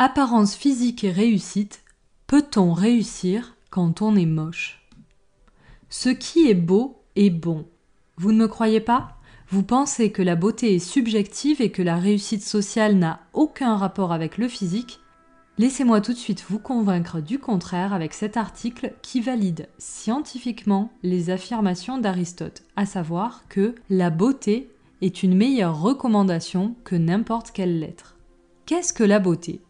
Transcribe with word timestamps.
Apparence 0.00 0.54
physique 0.54 1.02
et 1.02 1.10
réussite, 1.10 1.82
peut-on 2.28 2.72
réussir 2.72 3.56
quand 3.68 4.00
on 4.00 4.14
est 4.14 4.26
moche? 4.26 4.86
Ce 5.88 6.08
qui 6.08 6.48
est 6.48 6.54
beau 6.54 7.02
est 7.16 7.30
bon. 7.30 7.66
Vous 8.16 8.30
ne 8.30 8.38
me 8.38 8.46
croyez 8.46 8.78
pas? 8.78 9.16
Vous 9.48 9.64
pensez 9.64 10.12
que 10.12 10.22
la 10.22 10.36
beauté 10.36 10.76
est 10.76 10.78
subjective 10.78 11.60
et 11.60 11.72
que 11.72 11.82
la 11.82 11.96
réussite 11.96 12.44
sociale 12.44 12.94
n'a 12.94 13.18
aucun 13.32 13.76
rapport 13.76 14.12
avec 14.12 14.38
le 14.38 14.46
physique? 14.46 15.00
Laissez-moi 15.58 16.00
tout 16.00 16.12
de 16.12 16.18
suite 16.18 16.44
vous 16.48 16.60
convaincre 16.60 17.20
du 17.20 17.40
contraire 17.40 17.92
avec 17.92 18.14
cet 18.14 18.36
article 18.36 18.92
qui 19.02 19.20
valide 19.20 19.68
scientifiquement 19.78 20.92
les 21.02 21.30
affirmations 21.30 21.98
d'Aristote, 21.98 22.62
à 22.76 22.86
savoir 22.86 23.48
que 23.48 23.74
la 23.90 24.10
beauté 24.10 24.70
est 25.02 25.24
une 25.24 25.36
meilleure 25.36 25.82
recommandation 25.82 26.76
que 26.84 26.94
n'importe 26.94 27.50
quelle 27.50 27.80
lettre. 27.80 28.14
Qu'est-ce 28.64 28.92
que 28.92 29.02
la 29.02 29.18
beauté? 29.18 29.60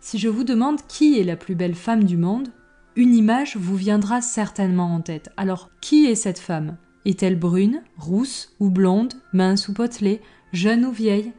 Si 0.00 0.18
je 0.18 0.28
vous 0.28 0.44
demande 0.44 0.80
qui 0.88 1.18
est 1.18 1.24
la 1.24 1.36
plus 1.36 1.54
belle 1.54 1.74
femme 1.74 2.04
du 2.04 2.16
monde, 2.16 2.48
une 2.96 3.14
image 3.14 3.56
vous 3.56 3.76
viendra 3.76 4.22
certainement 4.22 4.94
en 4.94 5.00
tête. 5.00 5.30
Alors, 5.36 5.70
qui 5.80 6.06
est 6.06 6.14
cette 6.14 6.38
femme? 6.38 6.76
Est-elle 7.04 7.38
brune, 7.38 7.82
rousse 7.98 8.54
ou 8.58 8.70
blonde, 8.70 9.14
mince 9.32 9.68
ou 9.68 9.74
potelée, 9.74 10.20
jeune 10.52 10.84
ou 10.84 10.92
vieille? 10.92 11.32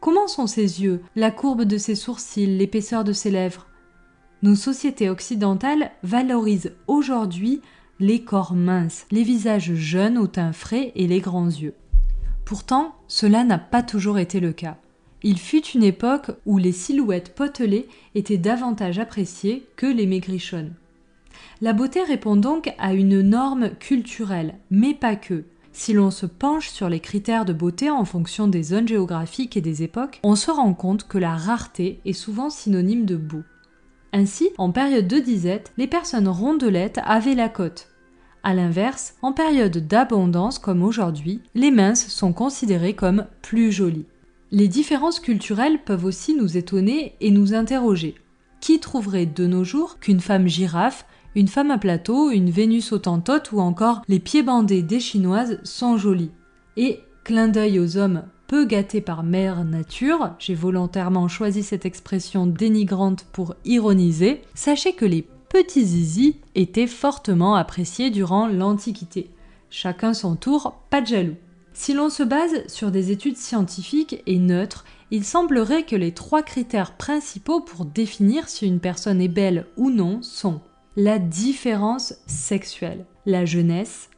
Comment 0.00 0.28
sont 0.28 0.46
ses 0.46 0.82
yeux, 0.82 1.02
la 1.16 1.30
courbe 1.30 1.64
de 1.64 1.78
ses 1.78 1.94
sourcils, 1.94 2.58
l'épaisseur 2.58 3.04
de 3.04 3.12
ses 3.12 3.30
lèvres? 3.30 3.66
Nos 4.42 4.54
sociétés 4.54 5.08
occidentales 5.08 5.90
valorisent 6.02 6.74
aujourd'hui 6.86 7.60
les 8.00 8.22
corps 8.22 8.54
minces, 8.54 9.06
les 9.10 9.22
visages 9.22 9.74
jeunes 9.74 10.18
au 10.18 10.26
teint 10.26 10.52
frais 10.52 10.92
et 10.94 11.06
les 11.06 11.20
grands 11.20 11.46
yeux. 11.46 11.74
Pourtant, 12.44 12.94
cela 13.08 13.44
n'a 13.44 13.58
pas 13.58 13.82
toujours 13.82 14.18
été 14.18 14.40
le 14.40 14.52
cas. 14.52 14.76
Il 15.26 15.38
fut 15.38 15.64
une 15.68 15.82
époque 15.82 16.32
où 16.44 16.58
les 16.58 16.70
silhouettes 16.70 17.34
potelées 17.34 17.88
étaient 18.14 18.36
davantage 18.36 18.98
appréciées 18.98 19.66
que 19.74 19.86
les 19.86 20.06
maigrichonnes. 20.06 20.74
La 21.62 21.72
beauté 21.72 22.02
répond 22.02 22.36
donc 22.36 22.74
à 22.78 22.92
une 22.92 23.22
norme 23.22 23.70
culturelle, 23.70 24.58
mais 24.70 24.92
pas 24.92 25.16
que. 25.16 25.44
Si 25.72 25.94
l'on 25.94 26.10
se 26.10 26.26
penche 26.26 26.68
sur 26.68 26.90
les 26.90 27.00
critères 27.00 27.46
de 27.46 27.54
beauté 27.54 27.88
en 27.88 28.04
fonction 28.04 28.48
des 28.48 28.62
zones 28.62 28.86
géographiques 28.86 29.56
et 29.56 29.62
des 29.62 29.82
époques, 29.82 30.20
on 30.22 30.36
se 30.36 30.50
rend 30.50 30.74
compte 30.74 31.08
que 31.08 31.16
la 31.16 31.34
rareté 31.34 32.00
est 32.04 32.12
souvent 32.12 32.50
synonyme 32.50 33.06
de 33.06 33.16
beau. 33.16 33.42
Ainsi, 34.12 34.50
en 34.58 34.72
période 34.72 35.08
de 35.08 35.18
disette, 35.18 35.72
les 35.78 35.86
personnes 35.86 36.28
rondelettes 36.28 37.00
avaient 37.02 37.34
la 37.34 37.48
cote. 37.48 37.88
A 38.42 38.52
l'inverse, 38.52 39.14
en 39.22 39.32
période 39.32 39.88
d'abondance 39.88 40.58
comme 40.58 40.82
aujourd'hui, 40.82 41.40
les 41.54 41.70
minces 41.70 42.08
sont 42.08 42.34
considérées 42.34 42.94
comme 42.94 43.26
plus 43.40 43.72
jolies. 43.72 44.04
Les 44.54 44.68
différences 44.68 45.18
culturelles 45.18 45.82
peuvent 45.82 46.04
aussi 46.04 46.32
nous 46.32 46.56
étonner 46.56 47.16
et 47.20 47.32
nous 47.32 47.54
interroger. 47.54 48.14
Qui 48.60 48.78
trouverait 48.78 49.26
de 49.26 49.48
nos 49.48 49.64
jours 49.64 49.98
qu'une 49.98 50.20
femme 50.20 50.46
girafe 50.46 51.06
une 51.34 51.48
femme 51.48 51.72
à 51.72 51.78
plateau, 51.78 52.30
une 52.30 52.50
Vénus 52.50 52.92
autantote 52.92 53.50
ou 53.50 53.58
encore 53.58 54.02
les 54.06 54.20
pieds 54.20 54.44
bandés 54.44 54.82
des 54.82 55.00
Chinoises 55.00 55.58
sont 55.64 55.96
jolis. 55.96 56.30
Et 56.76 57.00
clin 57.24 57.48
d'œil 57.48 57.80
aux 57.80 57.96
hommes 57.96 58.22
peu 58.46 58.64
gâtés 58.64 59.00
par 59.00 59.24
mère 59.24 59.64
nature, 59.64 60.36
j'ai 60.38 60.54
volontairement 60.54 61.26
choisi 61.26 61.64
cette 61.64 61.84
expression 61.84 62.46
dénigrante 62.46 63.26
pour 63.32 63.56
ironiser, 63.64 64.42
sachez 64.54 64.92
que 64.92 65.04
les 65.04 65.26
petits 65.48 65.84
zizi 65.84 66.36
étaient 66.54 66.86
fortement 66.86 67.56
appréciés 67.56 68.10
durant 68.10 68.46
l'Antiquité. 68.46 69.30
Chacun 69.68 70.14
son 70.14 70.36
tour, 70.36 70.74
pas 70.90 71.00
de 71.00 71.06
jaloux. 71.08 71.36
Si 71.76 71.92
l'on 71.92 72.08
se 72.08 72.22
base 72.22 72.66
sur 72.68 72.92
des 72.92 73.10
études 73.10 73.36
scientifiques 73.36 74.22
et 74.26 74.38
neutres, 74.38 74.84
il 75.10 75.24
semblerait 75.24 75.82
que 75.82 75.96
les 75.96 76.12
trois 76.12 76.42
critères 76.42 76.96
principaux 76.96 77.60
pour 77.60 77.84
définir 77.84 78.48
si 78.48 78.66
une 78.66 78.80
personne 78.80 79.20
est 79.20 79.28
belle 79.28 79.66
ou 79.76 79.90
non 79.90 80.22
sont 80.22 80.60
la 80.96 81.18
différence 81.18 82.14
sexuelle, 82.26 83.04
la 83.26 83.44
jeunesse, 83.44 84.08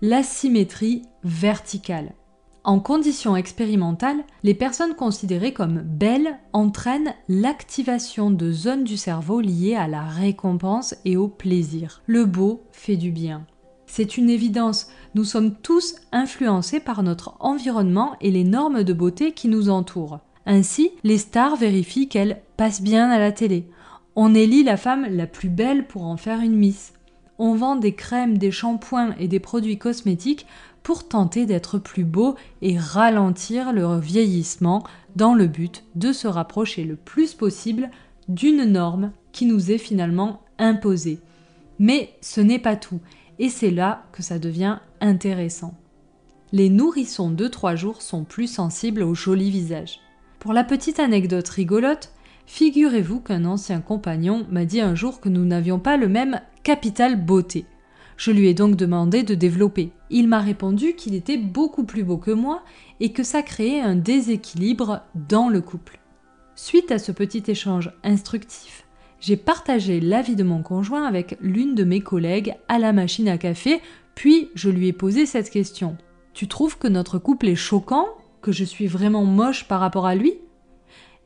l'asymétrie 0.00 1.02
verticale. 1.24 2.14
En 2.62 2.78
conditions 2.78 3.36
expérimentales, 3.36 4.22
les 4.44 4.54
personnes 4.54 4.94
considérées 4.94 5.52
comme 5.52 5.80
belles 5.80 6.38
entraînent 6.52 7.14
l'activation 7.28 8.30
de 8.30 8.52
zones 8.52 8.84
du 8.84 8.96
cerveau 8.96 9.40
liées 9.40 9.74
à 9.74 9.88
la 9.88 10.04
récompense 10.04 10.94
et 11.04 11.16
au 11.16 11.26
plaisir. 11.26 12.02
Le 12.06 12.24
beau 12.24 12.62
fait 12.70 12.96
du 12.96 13.10
bien. 13.10 13.46
C'est 13.92 14.16
une 14.16 14.30
évidence, 14.30 14.86
nous 15.16 15.24
sommes 15.24 15.52
tous 15.52 15.96
influencés 16.12 16.78
par 16.78 17.02
notre 17.02 17.34
environnement 17.40 18.14
et 18.20 18.30
les 18.30 18.44
normes 18.44 18.84
de 18.84 18.92
beauté 18.92 19.32
qui 19.32 19.48
nous 19.48 19.68
entourent. 19.68 20.20
Ainsi, 20.46 20.92
les 21.02 21.18
stars 21.18 21.56
vérifient 21.56 22.08
qu'elles 22.08 22.40
passent 22.56 22.82
bien 22.82 23.10
à 23.10 23.18
la 23.18 23.32
télé. 23.32 23.66
On 24.14 24.32
élit 24.32 24.62
la 24.62 24.76
femme 24.76 25.06
la 25.10 25.26
plus 25.26 25.48
belle 25.48 25.88
pour 25.88 26.04
en 26.04 26.16
faire 26.16 26.38
une 26.38 26.54
miss. 26.54 26.92
On 27.40 27.54
vend 27.54 27.74
des 27.74 27.92
crèmes, 27.92 28.38
des 28.38 28.52
shampoings 28.52 29.16
et 29.18 29.26
des 29.26 29.40
produits 29.40 29.76
cosmétiques 29.76 30.46
pour 30.84 31.08
tenter 31.08 31.44
d'être 31.44 31.78
plus 31.78 32.04
beau 32.04 32.36
et 32.62 32.78
ralentir 32.78 33.72
le 33.72 33.98
vieillissement 33.98 34.84
dans 35.16 35.34
le 35.34 35.48
but 35.48 35.82
de 35.96 36.12
se 36.12 36.28
rapprocher 36.28 36.84
le 36.84 36.94
plus 36.94 37.34
possible 37.34 37.90
d'une 38.28 38.62
norme 38.66 39.10
qui 39.32 39.46
nous 39.46 39.72
est 39.72 39.78
finalement 39.78 40.42
imposée. 40.60 41.18
Mais 41.80 42.14
ce 42.20 42.40
n'est 42.40 42.60
pas 42.60 42.76
tout, 42.76 43.00
et 43.40 43.48
c'est 43.48 43.72
là 43.72 44.04
que 44.12 44.22
ça 44.22 44.38
devient 44.38 44.78
intéressant. 45.00 45.74
Les 46.52 46.70
nourrissons 46.70 47.30
de 47.30 47.48
3 47.48 47.74
jours 47.74 48.02
sont 48.02 48.22
plus 48.22 48.46
sensibles 48.46 49.02
au 49.02 49.14
joli 49.14 49.50
visage. 49.50 49.98
Pour 50.38 50.52
la 50.52 50.62
petite 50.62 51.00
anecdote 51.00 51.48
rigolote, 51.48 52.12
Figurez-vous 52.50 53.20
qu'un 53.20 53.44
ancien 53.44 53.80
compagnon 53.80 54.44
m'a 54.50 54.64
dit 54.64 54.80
un 54.80 54.96
jour 54.96 55.20
que 55.20 55.28
nous 55.28 55.44
n'avions 55.44 55.78
pas 55.78 55.96
le 55.96 56.08
même 56.08 56.40
capital 56.64 57.14
beauté. 57.14 57.64
Je 58.16 58.32
lui 58.32 58.48
ai 58.48 58.54
donc 58.54 58.74
demandé 58.74 59.22
de 59.22 59.36
développer. 59.36 59.92
Il 60.10 60.26
m'a 60.26 60.40
répondu 60.40 60.94
qu'il 60.94 61.14
était 61.14 61.38
beaucoup 61.38 61.84
plus 61.84 62.02
beau 62.02 62.16
que 62.16 62.32
moi 62.32 62.64
et 62.98 63.12
que 63.12 63.22
ça 63.22 63.42
créait 63.42 63.80
un 63.80 63.94
déséquilibre 63.94 65.02
dans 65.14 65.48
le 65.48 65.60
couple. 65.60 66.00
Suite 66.56 66.90
à 66.90 66.98
ce 66.98 67.12
petit 67.12 67.44
échange 67.46 67.92
instructif, 68.02 68.84
j'ai 69.20 69.36
partagé 69.36 70.00
l'avis 70.00 70.34
de 70.34 70.42
mon 70.42 70.62
conjoint 70.62 71.04
avec 71.04 71.36
l'une 71.40 71.74
de 71.74 71.84
mes 71.84 72.00
collègues 72.00 72.54
à 72.68 72.78
la 72.78 72.92
machine 72.92 73.28
à 73.28 73.38
café, 73.38 73.80
puis 74.14 74.50
je 74.54 74.70
lui 74.70 74.88
ai 74.88 74.92
posé 74.92 75.26
cette 75.26 75.50
question. 75.50 75.96
Tu 76.32 76.48
trouves 76.48 76.78
que 76.78 76.88
notre 76.88 77.18
couple 77.18 77.48
est 77.48 77.56
choquant 77.56 78.06
Que 78.40 78.52
je 78.52 78.64
suis 78.64 78.86
vraiment 78.86 79.24
moche 79.24 79.68
par 79.68 79.80
rapport 79.80 80.06
à 80.06 80.14
lui? 80.14 80.34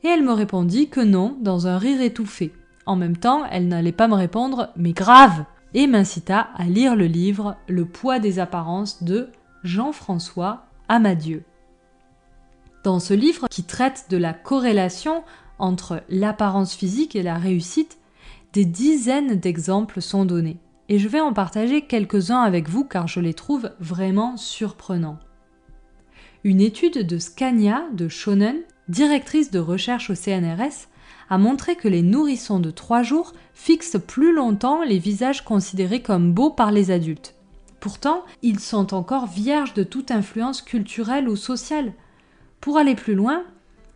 Et 0.03 0.07
elle 0.07 0.23
me 0.23 0.33
répondit 0.33 0.89
que 0.89 0.99
non, 0.99 1.37
dans 1.41 1.67
un 1.67 1.77
rire 1.77 2.01
étouffé. 2.01 2.53
En 2.85 2.95
même 2.95 3.17
temps, 3.17 3.45
elle 3.49 3.67
n'allait 3.67 3.91
pas 3.91 4.07
me 4.07 4.13
répondre 4.13 4.69
mais 4.75 4.91
grave 4.91 5.45
et 5.73 5.87
m'incita 5.87 6.49
à 6.55 6.65
lire 6.65 6.95
le 6.95 7.05
livre 7.05 7.55
Le 7.67 7.85
poids 7.85 8.19
des 8.19 8.39
apparences 8.39 9.03
de 9.03 9.29
Jean-François 9.63 10.65
Amadieu. 10.87 11.43
Dans 12.83 12.99
ce 12.99 13.13
livre 13.13 13.47
qui 13.49 13.63
traite 13.63 14.05
de 14.09 14.17
la 14.17 14.33
corrélation 14.33 15.23
entre 15.59 16.03
l'apparence 16.09 16.75
physique 16.75 17.15
et 17.15 17.23
la 17.23 17.37
réussite, 17.37 17.97
des 18.53 18.65
dizaines 18.65 19.35
d'exemples 19.35 20.01
sont 20.01 20.25
donnés. 20.25 20.57
Et 20.87 20.99
je 20.99 21.07
vais 21.07 21.19
en 21.19 21.33
partager 21.33 21.81
quelques-uns 21.81 22.41
avec 22.41 22.69
vous 22.69 22.83
car 22.83 23.07
je 23.07 23.19
les 23.19 23.33
trouve 23.33 23.71
vraiment 23.79 24.37
surprenants. 24.37 25.19
Une 26.43 26.61
étude 26.61 27.07
de 27.07 27.17
Scania 27.17 27.83
de 27.93 28.07
Shonen 28.07 28.57
directrice 28.87 29.51
de 29.51 29.59
recherche 29.59 30.09
au 30.09 30.15
CNRS, 30.15 30.87
a 31.29 31.37
montré 31.37 31.75
que 31.75 31.87
les 31.87 32.03
nourrissons 32.03 32.59
de 32.59 32.69
3 32.69 33.01
jours 33.01 33.33
fixent 33.53 33.99
plus 34.05 34.33
longtemps 34.33 34.83
les 34.83 34.99
visages 34.99 35.43
considérés 35.43 36.01
comme 36.01 36.33
beaux 36.33 36.51
par 36.51 36.71
les 36.71 36.91
adultes. 36.91 37.35
Pourtant, 37.79 38.23
ils 38.41 38.59
sont 38.59 38.93
encore 38.93 39.27
vierges 39.27 39.73
de 39.73 39.83
toute 39.83 40.11
influence 40.11 40.61
culturelle 40.61 41.27
ou 41.27 41.35
sociale. 41.35 41.93
Pour 42.61 42.77
aller 42.77 42.95
plus 42.95 43.15
loin, 43.15 43.43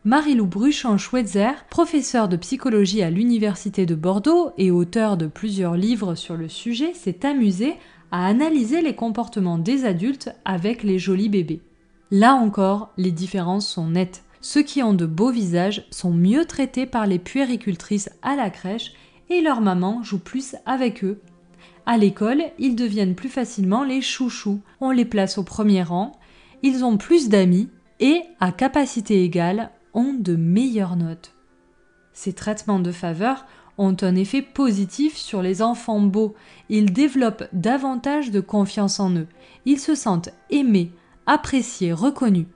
Marie-Lou 0.05 0.45
Bruchon-Schweitzer, 0.45 1.65
professeure 1.69 2.29
de 2.29 2.37
psychologie 2.37 3.03
à 3.03 3.09
l'Université 3.09 3.85
de 3.85 3.95
Bordeaux 3.95 4.51
et 4.57 4.71
auteur 4.71 5.17
de 5.17 5.27
plusieurs 5.27 5.75
livres 5.75 6.15
sur 6.15 6.37
le 6.37 6.47
sujet, 6.47 6.93
s'est 6.93 7.25
amusée 7.25 7.75
à 8.09 8.25
analyser 8.25 8.81
les 8.81 8.95
comportements 8.95 9.57
des 9.57 9.83
adultes 9.83 10.29
avec 10.45 10.83
les 10.83 10.99
jolis 10.99 11.27
bébés. 11.27 11.59
Là 12.11 12.35
encore, 12.35 12.91
les 12.95 13.11
différences 13.11 13.67
sont 13.67 13.89
nettes. 13.89 14.23
Ceux 14.39 14.63
qui 14.63 14.81
ont 14.81 14.93
de 14.93 15.05
beaux 15.05 15.31
visages 15.31 15.85
sont 15.91 16.13
mieux 16.13 16.45
traités 16.45 16.85
par 16.85 17.05
les 17.05 17.19
puéricultrices 17.19 18.09
à 18.21 18.37
la 18.37 18.49
crèche 18.49 18.93
et 19.29 19.41
leur 19.41 19.59
maman 19.59 20.01
joue 20.01 20.19
plus 20.19 20.55
avec 20.65 21.03
eux. 21.03 21.19
À 21.85 21.97
l'école, 21.97 22.43
ils 22.57 22.77
deviennent 22.77 23.15
plus 23.15 23.27
facilement 23.27 23.83
les 23.83 24.01
chouchous, 24.01 24.61
on 24.79 24.91
les 24.91 25.03
place 25.03 25.37
au 25.37 25.43
premier 25.43 25.83
rang, 25.83 26.13
ils 26.63 26.85
ont 26.85 26.95
plus 26.95 27.27
d'amis 27.27 27.67
et, 27.99 28.21
à 28.39 28.53
capacité 28.53 29.25
égale, 29.25 29.71
ont 29.93 30.13
de 30.13 30.35
meilleures 30.35 30.95
notes. 30.95 31.33
Ces 32.13 32.33
traitements 32.33 32.79
de 32.79 32.91
faveur 32.91 33.45
ont 33.77 33.95
un 34.01 34.15
effet 34.15 34.41
positif 34.41 35.15
sur 35.15 35.41
les 35.41 35.61
enfants 35.61 36.01
beaux. 36.01 36.35
Ils 36.67 36.91
développent 36.91 37.47
davantage 37.53 38.29
de 38.29 38.41
confiance 38.41 38.99
en 38.99 39.15
eux. 39.15 39.27
Ils 39.65 39.79
se 39.79 39.95
sentent 39.95 40.29
aimés, 40.49 40.91
appréciés, 41.25 41.93
reconnus. 41.93 42.47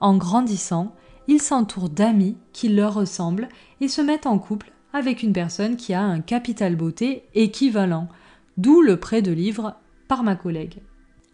En 0.00 0.16
grandissant, 0.16 0.94
ils 1.28 1.42
s'entourent 1.42 1.90
d'amis 1.90 2.36
qui 2.52 2.68
leur 2.70 2.94
ressemblent 2.94 3.48
et 3.80 3.88
se 3.88 4.00
mettent 4.00 4.26
en 4.26 4.38
couple 4.38 4.72
avec 4.92 5.22
une 5.22 5.32
personne 5.32 5.76
qui 5.76 5.94
a 5.94 6.02
un 6.02 6.20
capital 6.20 6.76
beauté 6.76 7.24
équivalent, 7.34 8.08
d'où 8.56 8.80
le 8.80 8.98
prêt 8.98 9.22
de 9.22 9.32
livre 9.32 9.76
par 10.08 10.22
ma 10.22 10.34
collègue. 10.34 10.80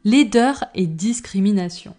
Laideur 0.04 0.64
et 0.74 0.86
discrimination. 0.86 1.94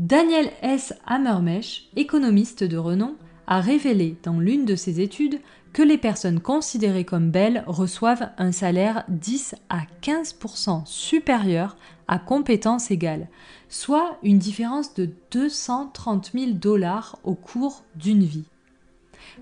Daniel 0.00 0.50
S. 0.62 0.94
Hammermesh, 1.04 1.90
économiste 1.94 2.64
de 2.64 2.78
renom, 2.78 3.16
a 3.46 3.60
révélé 3.60 4.16
dans 4.22 4.40
l'une 4.40 4.64
de 4.64 4.74
ses 4.74 5.02
études 5.02 5.40
que 5.74 5.82
les 5.82 5.98
personnes 5.98 6.40
considérées 6.40 7.04
comme 7.04 7.30
belles 7.30 7.64
reçoivent 7.66 8.30
un 8.38 8.50
salaire 8.50 9.04
10 9.08 9.56
à 9.68 9.80
15% 10.00 10.86
supérieur 10.86 11.76
à 12.08 12.18
compétences 12.18 12.90
égales, 12.90 13.28
soit 13.68 14.16
une 14.22 14.38
différence 14.38 14.94
de 14.94 15.10
230 15.32 16.30
000 16.32 16.52
dollars 16.52 17.18
au 17.22 17.34
cours 17.34 17.84
d'une 17.94 18.24
vie. 18.24 18.48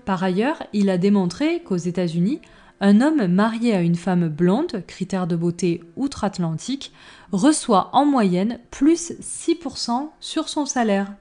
Par 0.03 0.21
ailleurs, 0.21 0.61
il 0.73 0.89
a 0.89 0.97
démontré 0.97 1.61
qu'aux 1.63 1.77
États-Unis, 1.77 2.41
un 2.81 3.01
homme 3.01 3.27
marié 3.27 3.75
à 3.75 3.81
une 3.81 3.95
femme 3.95 4.29
blonde, 4.29 4.83
critère 4.87 5.27
de 5.27 5.35
beauté 5.35 5.83
outre-Atlantique, 5.97 6.93
reçoit 7.31 7.89
en 7.93 8.05
moyenne 8.05 8.59
plus 8.71 9.11
6% 9.21 10.09
sur 10.19 10.49
son 10.49 10.65
salaire. 10.65 11.13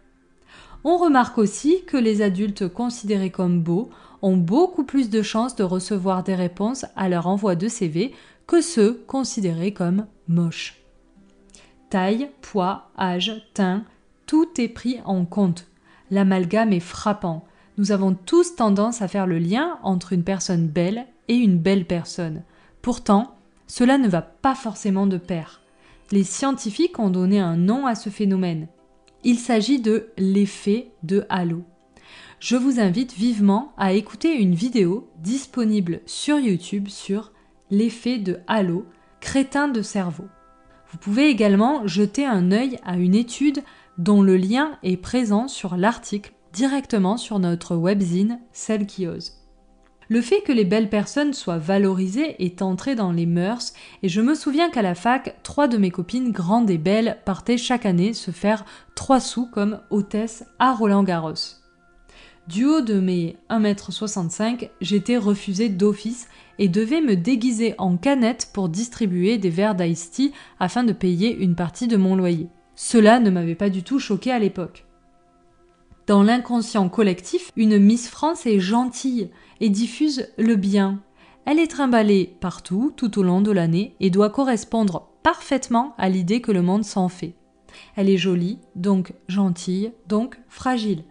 On 0.85 0.97
remarque 0.97 1.39
aussi 1.39 1.85
que 1.87 1.97
les 1.97 2.23
adultes 2.23 2.69
considérés 2.69 3.31
comme 3.31 3.61
beaux 3.61 3.91
ont 4.23 4.37
beaucoup 4.37 4.85
plus 4.85 5.11
de 5.11 5.23
chances 5.23 5.57
de 5.57 5.65
recevoir 5.65 6.23
des 6.23 6.35
réponses 6.35 6.87
à 6.97 7.09
leur 7.09 7.27
envoi 7.27 7.57
de 7.57 7.69
CV 7.69 8.15
que 8.47 8.61
ceux 8.61 9.03
considérés 9.07 9.73
comme 9.73 10.07
moches. 10.29 10.81
Taille, 11.91 12.31
poids, 12.41 12.91
âge, 12.99 13.43
teint, 13.55 13.85
tout 14.27 14.49
est 14.61 14.69
pris 14.69 15.01
en 15.05 15.25
compte. 15.25 15.67
L'amalgame 16.11 16.73
est 16.73 16.81
frappant. 16.81 17.45
Nous 17.77 17.93
avons 17.93 18.15
tous 18.15 18.57
tendance 18.57 19.03
à 19.03 19.09
faire 19.09 19.27
le 19.27 19.39
lien 19.39 19.79
entre 19.83 20.13
une 20.13 20.25
personne 20.25 20.67
belle 20.67 21.07
une 21.35 21.59
belle 21.59 21.87
personne. 21.87 22.43
Pourtant, 22.83 23.37
cela 23.67 23.99
ne 23.99 24.09
va 24.09 24.23
pas 24.23 24.55
forcément 24.55 25.07
de 25.07 25.19
pair. 25.19 25.63
Les 26.11 26.25
scientifiques 26.25 26.99
ont 26.99 27.11
donné 27.11 27.39
un 27.39 27.57
nom 27.57 27.87
à 27.87 27.95
ce 27.95 28.11
phénomène. 28.11 28.69
Il 29.25 29.39
s'agit 29.39 29.81
de 29.81 30.09
l'effet 30.17 30.93
de 31.03 31.27
halo 31.29 31.65
je 32.41 32.57
vous 32.57 32.79
invite 32.79 33.15
vivement 33.15 33.73
à 33.77 33.93
écouter 33.93 34.33
une 34.33 34.55
vidéo 34.55 35.09
disponible 35.19 36.01
sur 36.07 36.39
YouTube 36.39 36.89
sur 36.89 37.33
l'effet 37.71 38.19
de 38.19 38.39
halo, 38.47 38.87
crétin 39.21 39.67
de 39.67 39.83
cerveau. 39.83 40.27
Vous 40.91 40.99
pouvez 40.99 41.29
également 41.29 41.87
jeter 41.87 42.25
un 42.25 42.53
œil 42.53 42.79
à 42.85 42.97
une 42.97 43.15
étude 43.15 43.63
dont 43.99 44.23
le 44.23 44.37
lien 44.37 44.79
est 44.85 44.97
présent 44.97 45.49
sur 45.49 45.77
l'article 45.77 46.33
directement 46.53 47.17
sur 47.17 47.41
notre 47.41 47.75
webzine 47.75 48.41
Celle 48.53 48.87
qui 48.87 49.07
ose. 49.09 49.33
Le 50.11 50.23
fait 50.23 50.41
que 50.41 50.53
les 50.53 50.65
belles 50.65 50.89
personnes 50.89 51.35
soient 51.35 51.59
valorisées 51.59 52.43
est 52.43 52.63
entré 52.63 52.95
dans 52.95 53.13
les 53.13 53.27
mœurs 53.27 53.75
et 54.03 54.09
je 54.09 54.23
me 54.23 54.35
souviens 54.35 54.71
qu'à 54.71 54.81
la 54.81 54.95
fac, 54.95 55.37
trois 55.43 55.69
de 55.69 55.77
mes 55.77 55.91
copines 55.91 56.33
grandes 56.33 56.71
et 56.71 56.79
belles 56.79 57.19
partaient 57.27 57.59
chaque 57.59 57.85
année 57.85 58.15
se 58.15 58.31
faire 58.31 58.65
trois 58.95 59.21
sous 59.21 59.47
comme 59.47 59.81
hôtesse 59.91 60.47
à 60.59 60.73
Roland 60.73 61.03
Garros. 61.03 61.35
Du 62.47 62.65
haut 62.65 62.81
de 62.81 62.99
mes 62.99 63.37
1m65, 63.51 64.71
j'étais 64.81 65.19
refusée 65.19 65.69
d'office 65.69 66.29
et 66.59 66.69
devais 66.69 67.03
me 67.03 67.15
déguiser 67.15 67.75
en 67.77 67.99
canette 67.99 68.49
pour 68.55 68.71
distribuer 68.71 69.37
des 69.37 69.51
verres 69.51 69.75
d'ice 69.75 70.11
tea 70.11 70.33
afin 70.59 70.85
de 70.85 70.95
payer 70.95 71.37
une 71.37 71.55
partie 71.55 71.87
de 71.87 71.99
mon 71.99 72.17
loyer. 72.17 72.49
Cela 72.75 73.21
ne 73.21 73.29
m'avait 73.29 73.55
pas 73.55 73.69
du 73.69 73.83
tout 73.83 73.99
choqué 73.99 74.33
à 74.33 74.39
l'époque. 74.39 74.88
Dans 76.09 76.23
l'inconscient 76.23 76.89
collectif, 76.89 77.53
une 77.55 77.79
Miss 77.79 78.09
France 78.09 78.47
est 78.47 78.61
gentille 78.61 79.29
et 79.61 79.69
diffuse 79.69 80.31
le 80.39 80.57
bien. 80.57 81.03
Elle 81.45 81.59
est 81.59 81.71
trimballée 81.71 82.35
partout 82.41 82.95
tout 82.97 83.19
au 83.19 83.23
long 83.23 83.43
de 83.43 83.51
l'année 83.51 83.95
et 84.01 84.09
doit 84.09 84.31
correspondre 84.31 85.11
parfaitement 85.23 85.95
à 85.99 86.09
l'idée 86.09 86.41
que 86.41 86.51
le 86.51 86.63
monde 86.63 86.87
s'en 86.87 87.11
fait. 87.11 87.35
Elle 87.95 88.09
est 88.09 88.17
jolie, 88.17 88.59
donc 88.75 89.13
gentille, 89.29 89.93
donc 90.07 90.41
fragile. 90.49 91.05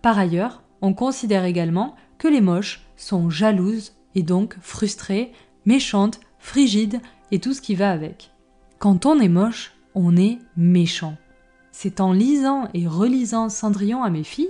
Par 0.00 0.18
ailleurs, 0.18 0.62
on 0.80 0.94
considère 0.94 1.44
également 1.44 1.94
que 2.16 2.26
les 2.26 2.40
moches 2.40 2.86
sont 2.96 3.28
jalouses 3.28 3.92
et 4.14 4.22
donc 4.22 4.56
frustrées, 4.62 5.30
méchantes, 5.66 6.20
frigides 6.38 7.02
et 7.32 7.38
tout 7.38 7.52
ce 7.52 7.60
qui 7.60 7.74
va 7.74 7.90
avec. 7.90 8.30
Quand 8.78 9.04
on 9.04 9.20
est 9.20 9.28
moche, 9.28 9.74
on 9.94 10.16
est 10.16 10.38
méchant. 10.56 11.18
C'est 11.80 12.00
en 12.00 12.12
lisant 12.12 12.66
et 12.74 12.88
relisant 12.88 13.48
Cendrillon 13.48 14.02
à 14.02 14.10
mes 14.10 14.24
filles 14.24 14.48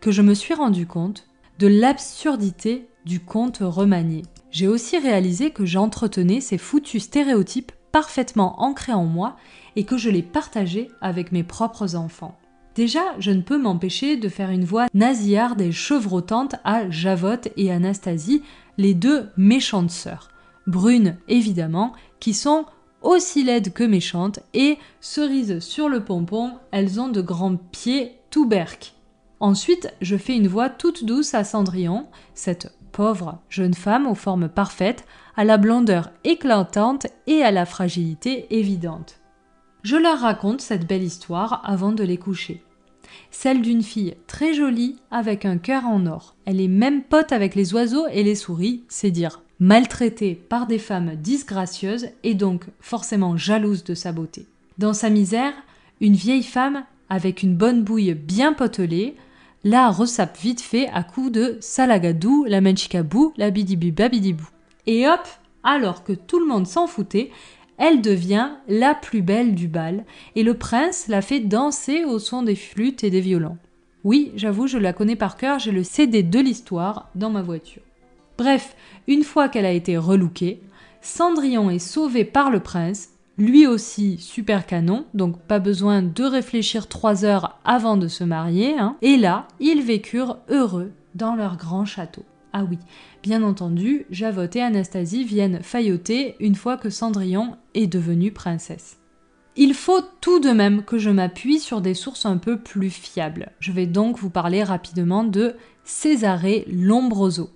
que 0.00 0.10
je 0.10 0.22
me 0.22 0.32
suis 0.32 0.54
rendu 0.54 0.86
compte 0.86 1.26
de 1.58 1.66
l'absurdité 1.66 2.88
du 3.04 3.20
conte 3.20 3.58
remanié. 3.60 4.22
J'ai 4.50 4.68
aussi 4.68 4.96
réalisé 4.96 5.50
que 5.50 5.66
j'entretenais 5.66 6.40
ces 6.40 6.56
foutus 6.56 7.02
stéréotypes 7.02 7.72
parfaitement 7.92 8.62
ancrés 8.62 8.94
en 8.94 9.04
moi 9.04 9.36
et 9.76 9.84
que 9.84 9.98
je 9.98 10.08
les 10.08 10.22
partageais 10.22 10.88
avec 11.02 11.30
mes 11.30 11.42
propres 11.42 11.94
enfants. 11.94 12.38
Déjà, 12.74 13.02
je 13.18 13.32
ne 13.32 13.42
peux 13.42 13.58
m'empêcher 13.58 14.16
de 14.16 14.30
faire 14.30 14.48
une 14.48 14.64
voix 14.64 14.86
nasillarde 14.94 15.60
et 15.60 15.72
chevrotante 15.72 16.54
à 16.64 16.88
Javotte 16.88 17.48
et 17.58 17.70
Anastasie, 17.70 18.42
les 18.78 18.94
deux 18.94 19.28
méchantes 19.36 19.90
sœurs. 19.90 20.30
Brunes, 20.66 21.18
évidemment, 21.28 21.92
qui 22.18 22.32
sont 22.32 22.64
aussi 23.02 23.44
laides 23.44 23.72
que 23.72 23.84
méchantes, 23.84 24.40
et 24.54 24.78
cerise 25.00 25.60
sur 25.60 25.88
le 25.88 26.04
pompon, 26.04 26.52
elles 26.70 27.00
ont 27.00 27.08
de 27.08 27.20
grands 27.20 27.56
pieds 27.56 28.18
tout 28.30 28.46
berques. 28.46 28.94
Ensuite, 29.40 29.92
je 30.00 30.16
fais 30.16 30.36
une 30.36 30.48
voix 30.48 30.70
toute 30.70 31.04
douce 31.04 31.34
à 31.34 31.44
Cendrillon, 31.44 32.06
cette 32.34 32.72
pauvre 32.92 33.38
jeune 33.48 33.74
femme 33.74 34.06
aux 34.06 34.14
formes 34.14 34.48
parfaites, 34.48 35.04
à 35.36 35.44
la 35.44 35.56
blondeur 35.56 36.10
éclatante 36.24 37.06
et 37.26 37.42
à 37.42 37.50
la 37.50 37.66
fragilité 37.66 38.46
évidente. 38.56 39.20
Je 39.82 39.96
leur 39.96 40.20
raconte 40.20 40.60
cette 40.60 40.86
belle 40.86 41.02
histoire 41.02 41.60
avant 41.64 41.90
de 41.92 42.04
les 42.04 42.18
coucher. 42.18 42.62
Celle 43.30 43.62
d'une 43.62 43.82
fille 43.82 44.14
très 44.26 44.54
jolie 44.54 44.96
avec 45.10 45.44
un 45.44 45.58
cœur 45.58 45.86
en 45.86 46.06
or. 46.06 46.36
Elle 46.44 46.60
est 46.60 46.68
même 46.68 47.02
pote 47.02 47.32
avec 47.32 47.54
les 47.54 47.74
oiseaux 47.74 48.06
et 48.12 48.22
les 48.22 48.36
souris, 48.36 48.84
c'est 48.88 49.10
dire. 49.10 49.42
Maltraitée 49.64 50.34
par 50.34 50.66
des 50.66 50.80
femmes 50.80 51.14
disgracieuses 51.14 52.08
et 52.24 52.34
donc 52.34 52.64
forcément 52.80 53.36
jalouse 53.36 53.84
de 53.84 53.94
sa 53.94 54.10
beauté. 54.10 54.48
Dans 54.78 54.92
sa 54.92 55.08
misère, 55.08 55.52
une 56.00 56.14
vieille 56.14 56.42
femme 56.42 56.82
avec 57.08 57.44
une 57.44 57.54
bonne 57.54 57.84
bouille 57.84 58.14
bien 58.14 58.54
potelée 58.54 59.14
la 59.62 59.88
ressape 59.92 60.36
vite 60.36 60.60
fait 60.60 60.88
à 60.88 61.04
coups 61.04 61.30
de 61.30 61.58
salagadou, 61.60 62.44
la 62.48 62.60
menchikabou, 62.60 63.34
la 63.36 63.50
bidibu 63.50 63.92
babidibou. 63.92 64.48
Et 64.88 65.06
hop, 65.06 65.20
alors 65.62 66.02
que 66.02 66.12
tout 66.12 66.40
le 66.40 66.46
monde 66.46 66.66
s'en 66.66 66.88
foutait, 66.88 67.30
elle 67.78 68.02
devient 68.02 68.50
la 68.66 68.96
plus 68.96 69.22
belle 69.22 69.54
du 69.54 69.68
bal, 69.68 70.04
et 70.34 70.42
le 70.42 70.54
prince 70.54 71.06
la 71.06 71.22
fait 71.22 71.38
danser 71.38 72.04
au 72.04 72.18
son 72.18 72.42
des 72.42 72.56
flûtes 72.56 73.04
et 73.04 73.10
des 73.10 73.20
violons. 73.20 73.58
Oui, 74.02 74.32
j'avoue, 74.34 74.66
je 74.66 74.78
la 74.78 74.92
connais 74.92 75.14
par 75.14 75.36
cœur, 75.36 75.60
j'ai 75.60 75.70
le 75.70 75.84
CD 75.84 76.24
de 76.24 76.40
l'histoire 76.40 77.10
dans 77.14 77.30
ma 77.30 77.42
voiture. 77.42 77.82
Bref, 78.42 78.74
une 79.06 79.22
fois 79.22 79.48
qu'elle 79.48 79.66
a 79.66 79.70
été 79.70 79.96
relookée, 79.96 80.60
Cendrillon 81.00 81.70
est 81.70 81.78
sauvé 81.78 82.24
par 82.24 82.50
le 82.50 82.58
prince, 82.58 83.10
lui 83.38 83.68
aussi 83.68 84.18
super 84.18 84.66
canon, 84.66 85.04
donc 85.14 85.40
pas 85.42 85.60
besoin 85.60 86.02
de 86.02 86.24
réfléchir 86.24 86.88
trois 86.88 87.24
heures 87.24 87.60
avant 87.64 87.96
de 87.96 88.08
se 88.08 88.24
marier, 88.24 88.76
hein. 88.76 88.96
et 89.00 89.16
là, 89.16 89.46
ils 89.60 89.80
vécurent 89.80 90.38
heureux 90.48 90.90
dans 91.14 91.36
leur 91.36 91.56
grand 91.56 91.84
château. 91.84 92.24
Ah 92.52 92.64
oui, 92.68 92.80
bien 93.22 93.44
entendu, 93.44 94.06
Javotte 94.10 94.56
et 94.56 94.62
Anastasie 94.62 95.22
viennent 95.22 95.62
failloter 95.62 96.34
une 96.40 96.56
fois 96.56 96.76
que 96.76 96.90
Cendrillon 96.90 97.54
est 97.74 97.86
devenue 97.86 98.32
princesse. 98.32 98.98
Il 99.54 99.72
faut 99.72 100.02
tout 100.20 100.40
de 100.40 100.50
même 100.50 100.82
que 100.82 100.98
je 100.98 101.10
m'appuie 101.10 101.60
sur 101.60 101.80
des 101.80 101.94
sources 101.94 102.26
un 102.26 102.38
peu 102.38 102.58
plus 102.58 102.90
fiables. 102.90 103.52
Je 103.60 103.70
vais 103.70 103.86
donc 103.86 104.18
vous 104.18 104.30
parler 104.30 104.64
rapidement 104.64 105.22
de 105.22 105.54
Cesare 105.84 106.64
Lombroso. 106.66 107.50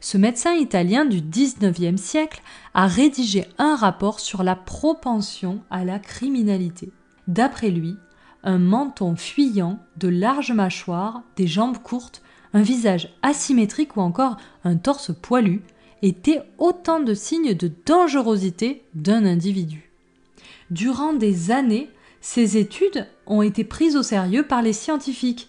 Ce 0.00 0.18
médecin 0.18 0.52
italien 0.54 1.04
du 1.04 1.20
19e 1.20 1.96
siècle 1.96 2.42
a 2.74 2.86
rédigé 2.86 3.46
un 3.58 3.76
rapport 3.76 4.20
sur 4.20 4.42
la 4.42 4.56
propension 4.56 5.62
à 5.70 5.84
la 5.84 5.98
criminalité. 5.98 6.90
D'après 7.28 7.70
lui, 7.70 7.96
un 8.44 8.58
menton 8.58 9.16
fuyant, 9.16 9.78
de 9.96 10.08
larges 10.08 10.52
mâchoires, 10.52 11.22
des 11.36 11.46
jambes 11.46 11.78
courtes, 11.78 12.22
un 12.52 12.62
visage 12.62 13.14
asymétrique 13.22 13.96
ou 13.96 14.00
encore 14.00 14.36
un 14.64 14.76
torse 14.76 15.10
poilu 15.14 15.62
étaient 16.02 16.42
autant 16.58 17.00
de 17.00 17.14
signes 17.14 17.54
de 17.54 17.70
dangerosité 17.84 18.84
d'un 18.94 19.24
individu. 19.24 19.90
Durant 20.70 21.12
des 21.12 21.50
années, 21.50 21.90
ces 22.20 22.56
études 22.56 23.06
ont 23.26 23.42
été 23.42 23.64
prises 23.64 23.96
au 23.96 24.02
sérieux 24.02 24.44
par 24.44 24.62
les 24.62 24.72
scientifiques. 24.72 25.48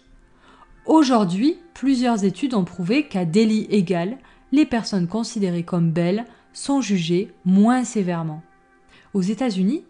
Aujourd'hui, 0.88 1.58
plusieurs 1.74 2.24
études 2.24 2.54
ont 2.54 2.64
prouvé 2.64 3.08
qu'à 3.08 3.26
délit 3.26 3.68
égal, 3.70 4.18
les 4.54 4.66
personnes 4.66 5.10
considérées 5.10 5.64
comme 5.64 5.92
belles 5.92 6.26
sont 6.54 6.80
jugées 6.80 7.34
moins 7.44 7.84
sévèrement. 7.84 8.42
Aux 9.14 9.22
États-Unis, 9.22 9.84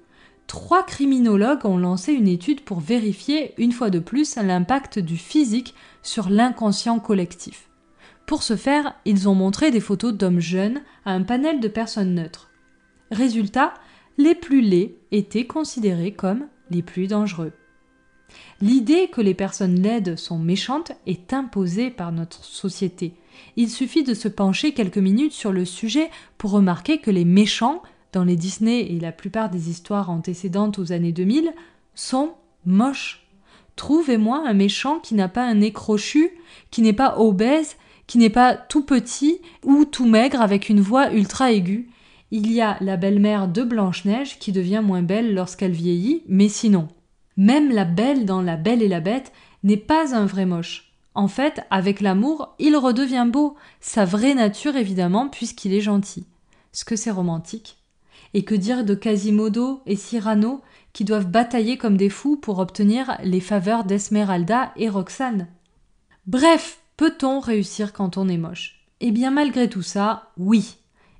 trois 0.48 0.84
criminologues 0.84 1.66
ont 1.66 1.78
lancé 1.78 2.14
une 2.14 2.28
étude 2.28 2.62
pour 2.62 2.80
vérifier 2.80 3.54
une 3.60 3.74
fois 3.74 3.92
de 3.92 4.00
plus 4.00 4.38
l'impact 4.38 4.98
du 4.98 5.18
physique 5.18 5.76
sur 6.02 6.30
l'inconscient 6.30 7.00
collectif. 7.00 7.70
Pour 8.26 8.42
ce 8.42 8.56
faire, 8.56 8.96
ils 9.06 9.30
ont 9.30 9.36
montré 9.36 9.70
des 9.70 9.80
photos 9.80 10.14
d'hommes 10.14 10.40
jeunes 10.40 10.82
à 11.06 11.12
un 11.12 11.22
panel 11.22 11.60
de 11.60 11.68
personnes 11.68 12.16
neutres. 12.16 12.50
Résultat, 13.12 13.76
les 14.18 14.34
plus 14.34 14.62
laids 14.62 14.98
étaient 15.12 15.46
considérés 15.46 16.14
comme 16.14 16.48
les 16.72 16.82
plus 16.82 17.06
dangereux. 17.06 17.54
L'idée 18.62 19.08
que 19.08 19.22
les 19.22 19.34
personnes 19.34 19.82
laides 19.82 20.18
sont 20.18 20.40
méchantes 20.40 20.92
est 21.06 21.34
imposée 21.34 21.90
par 21.90 22.12
notre 22.12 22.44
société. 22.44 23.14
Il 23.56 23.70
suffit 23.70 24.04
de 24.04 24.14
se 24.14 24.28
pencher 24.28 24.74
quelques 24.74 24.98
minutes 24.98 25.34
sur 25.34 25.52
le 25.52 25.66
sujet 25.66 26.10
pour 26.38 26.52
remarquer 26.52 26.98
que 26.98 27.12
les 27.12 27.26
méchants, 27.26 27.84
dans 28.14 28.24
les 28.24 28.36
Disney 28.36 28.82
et 28.92 29.00
la 29.00 29.12
plupart 29.12 29.50
des 29.50 29.70
histoires 29.70 30.10
antécédentes 30.10 30.80
aux 30.80 30.92
années 30.92 31.12
2000, 31.12 31.54
sont 31.94 32.34
moches. 32.66 33.28
Trouvez-moi 33.76 34.44
un 34.48 34.54
méchant 34.54 35.00
qui 35.00 35.14
n'a 35.14 35.30
pas 35.30 35.46
un 35.46 35.56
nez 35.56 35.72
crochu, 35.72 36.32
qui 36.72 36.82
n'est 36.82 36.94
pas 36.94 37.20
obèse, 37.20 37.76
qui 38.08 38.18
n'est 38.18 38.32
pas 38.32 38.56
tout 38.56 38.84
petit 38.84 39.40
ou 39.64 39.86
tout 39.86 40.08
maigre 40.08 40.42
avec 40.42 40.70
une 40.70 40.82
voix 40.82 41.12
ultra 41.14 41.52
aiguë. 41.52 41.90
Il 42.32 42.52
y 42.52 42.60
a 42.60 42.78
la 42.82 42.98
belle-mère 42.98 43.48
de 43.48 43.64
Blanche-Neige 43.64 44.40
qui 44.40 44.52
devient 44.52 44.82
moins 44.84 45.04
belle 45.04 45.34
lorsqu'elle 45.34 45.72
vieillit, 45.72 46.24
mais 46.28 46.50
sinon. 46.50 46.88
Même 47.38 47.72
la 47.72 47.86
belle 47.86 48.26
dans 48.26 48.42
La 48.42 48.58
Belle 48.58 48.82
et 48.82 48.88
la 48.88 49.00
Bête 49.00 49.32
n'est 49.64 49.78
pas 49.78 50.16
un 50.16 50.26
vrai 50.26 50.46
moche. 50.46 50.92
En 51.14 51.28
fait, 51.28 51.62
avec 51.70 52.02
l'amour, 52.02 52.56
il 52.60 52.76
redevient 52.76 53.28
beau, 53.28 53.56
sa 53.80 54.06
vraie 54.06 54.34
nature 54.34 54.76
évidemment, 54.76 55.30
puisqu'il 55.30 55.74
est 55.74 55.82
gentil. 55.82 56.26
Ce 56.72 56.84
que 56.84 56.96
c'est 56.96 57.12
romantique. 57.12 57.78
Et 58.34 58.44
que 58.44 58.56
dire 58.56 58.84
de 58.84 58.94
Quasimodo 58.94 59.82
et 59.86 59.96
Cyrano 59.96 60.62
qui 60.94 61.06
doivent 61.06 61.30
batailler 61.30 61.78
comme 61.78 61.98
des 61.98 62.10
fous 62.10 62.38
pour 62.38 62.60
obtenir 62.60 63.18
les 63.24 63.40
faveurs 63.40 63.84
d'Esmeralda 63.84 64.72
et 64.76 64.90
Roxane? 64.90 65.48
Bref, 66.26 66.80
peut-on 66.98 67.40
réussir 67.40 67.94
quand 67.94 68.18
on 68.18 68.28
est 68.28 68.38
moche? 68.38 68.84
Eh 69.00 69.12
bien 69.12 69.32
malgré 69.32 69.70
tout 69.70 69.84
ça, 69.84 70.32
oui, 70.38 70.78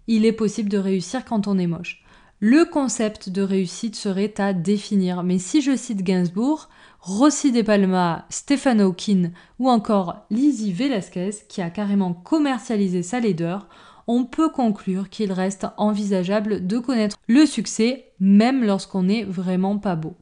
il 0.08 0.26
est 0.26 0.34
possible 0.34 0.70
de 0.70 0.80
réussir 0.80 1.26
quand 1.26 1.48
on 1.48 1.60
est 1.60 1.68
moche. 1.68 2.04
Le 2.40 2.66
concept 2.66 3.30
de 3.30 3.42
réussite 3.42 3.96
serait 3.96 4.36
à 4.38 4.54
définir, 4.54 5.24
mais 5.24 5.40
si 5.40 5.60
je 5.60 5.76
cite 5.76 6.04
Gainsbourg, 6.04 6.70
Rossi 7.00 7.52
de 7.52 7.64
Palma, 7.64 8.28
Stefano 8.30 8.90
Hawking 8.90 9.32
ou 9.58 9.72
encore 9.72 10.28
Lizzie 10.30 10.72
Velasquez, 10.72 11.32
qui 11.50 11.64
a 11.64 11.72
carrément 11.72 12.14
commercialisé 12.14 13.02
sa 13.02 13.20
laideur, 13.20 13.68
on 14.06 14.24
peut 14.24 14.50
conclure 14.50 15.10
qu'il 15.10 15.32
reste 15.32 15.66
envisageable 15.78 16.68
de 16.68 16.78
connaître 16.78 17.18
le 17.28 17.48
succès 17.48 18.12
même 18.20 18.64
lorsqu'on 18.64 19.04
n'est 19.04 19.24
vraiment 19.24 19.80
pas 19.80 19.96
beau. 19.96 20.14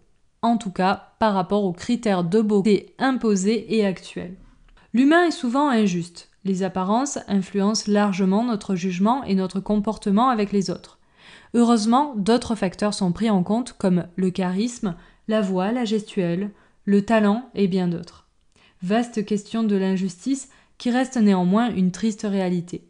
En 0.41 0.55
tout 0.55 0.71
cas, 0.71 1.15
par 1.19 1.33
rapport 1.33 1.65
aux 1.65 1.73
critères 1.73 2.23
de 2.23 2.39
beauté 2.39 2.95
imposés 2.97 3.75
et 3.75 3.85
actuels. 3.85 4.37
L'humain 4.93 5.25
est 5.25 5.31
souvent 5.31 5.67
injuste. 5.67 6.29
Les 6.45 6.63
apparences 6.63 7.19
influencent 7.27 7.91
largement 7.91 8.45
notre 8.45 8.75
jugement 8.75 9.21
et 9.25 9.35
notre 9.35 9.59
comportement 9.59 10.29
avec 10.29 10.53
les 10.53 10.69
autres. 10.69 10.94
Heureusement, 11.55 12.13
d'autres 12.17 12.53
facteurs 12.53 12.93
sont 12.93 13.13
pris 13.13 13.29
en 13.29 13.41
compte 13.41 13.73
comme 13.77 14.07
le 14.17 14.29
charisme, 14.29 14.93
la 15.29 15.39
voix, 15.39 15.71
la 15.71 15.85
gestuelle, 15.85 16.51
le 16.83 17.03
talent 17.03 17.49
et 17.55 17.69
bien 17.69 17.87
d'autres. 17.87 18.27
Vaste 18.83 19.25
question 19.25 19.63
de 19.63 19.77
l'injustice 19.77 20.49
qui 20.77 20.91
reste 20.91 21.15
néanmoins 21.15 21.73
une 21.73 21.91
triste 21.91 22.27
réalité. 22.29 22.83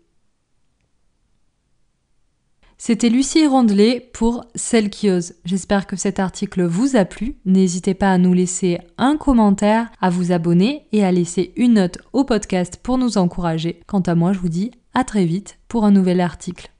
C'était 2.79 3.09
Lucie 3.09 3.45
Rondelet 3.45 4.09
pour 4.13 4.43
Celle 4.55 4.89
qui 4.89 5.11
ose. 5.11 5.35
J'espère 5.45 5.85
que 5.85 5.95
cet 5.95 6.19
article 6.19 6.63
vous 6.63 6.95
a 6.95 7.05
plu. 7.05 7.37
N'hésitez 7.45 7.93
pas 7.93 8.11
à 8.11 8.17
nous 8.17 8.33
laisser 8.33 8.79
un 8.97 9.15
commentaire, 9.15 9.91
à 10.01 10.09
vous 10.09 10.31
abonner 10.31 10.87
et 10.91 11.05
à 11.05 11.11
laisser 11.11 11.53
une 11.55 11.75
note 11.75 11.99
au 12.13 12.23
podcast 12.23 12.79
pour 12.81 12.97
nous 12.97 13.19
encourager. 13.19 13.79
Quant 13.85 14.01
à 14.01 14.15
moi, 14.15 14.33
je 14.33 14.39
vous 14.39 14.49
dis 14.49 14.71
à 14.95 15.03
très 15.03 15.25
vite 15.25 15.59
pour 15.67 15.85
un 15.85 15.91
nouvel 15.91 16.19
article. 16.19 16.71